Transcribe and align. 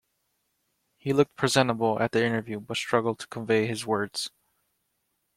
He 0.97 1.13
looked 1.13 1.35
presentable 1.35 1.99
at 1.99 2.11
the 2.11 2.25
interview 2.25 2.59
but 2.59 2.77
struggled 2.77 3.19
to 3.19 3.27
convey 3.27 3.67
his 3.67 3.85
words. 3.85 4.31